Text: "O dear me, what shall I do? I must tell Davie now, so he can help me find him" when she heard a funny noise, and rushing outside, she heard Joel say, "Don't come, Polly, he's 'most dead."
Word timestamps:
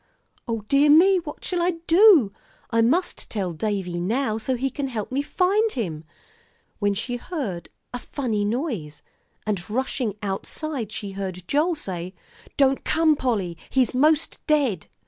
"O 0.47 0.61
dear 0.61 0.89
me, 0.89 1.17
what 1.19 1.45
shall 1.45 1.61
I 1.61 1.73
do? 1.85 2.33
I 2.71 2.81
must 2.81 3.29
tell 3.29 3.53
Davie 3.53 3.99
now, 3.99 4.39
so 4.39 4.55
he 4.55 4.71
can 4.71 4.87
help 4.87 5.11
me 5.11 5.21
find 5.21 5.71
him" 5.73 6.05
when 6.79 6.95
she 6.95 7.17
heard 7.17 7.69
a 7.93 7.99
funny 7.99 8.43
noise, 8.43 9.03
and 9.45 9.69
rushing 9.69 10.15
outside, 10.23 10.91
she 10.91 11.11
heard 11.11 11.47
Joel 11.47 11.75
say, 11.75 12.15
"Don't 12.57 12.83
come, 12.83 13.15
Polly, 13.15 13.55
he's 13.69 13.93
'most 13.93 14.39
dead." 14.47 14.87